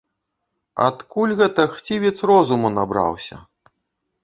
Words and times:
Адкуль 0.85 1.35
гэта 1.41 1.61
хцівец 1.75 2.13
розуму 2.33 2.73
набраўся? 2.81 3.35